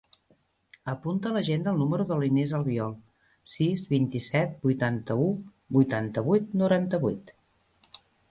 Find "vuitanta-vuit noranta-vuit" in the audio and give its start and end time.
5.79-7.33